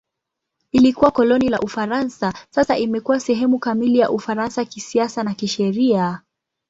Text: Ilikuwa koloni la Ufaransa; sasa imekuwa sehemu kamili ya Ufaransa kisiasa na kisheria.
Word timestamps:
Ilikuwa 0.71 1.11
koloni 1.11 1.49
la 1.49 1.59
Ufaransa; 1.59 2.33
sasa 2.49 2.77
imekuwa 2.77 3.19
sehemu 3.19 3.59
kamili 3.59 3.99
ya 3.99 4.11
Ufaransa 4.11 4.65
kisiasa 4.65 5.23
na 5.23 5.33
kisheria. 5.33 6.21